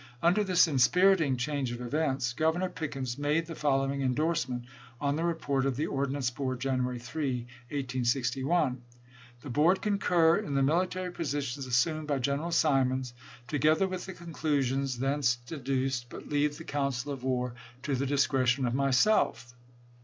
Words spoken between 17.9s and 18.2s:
the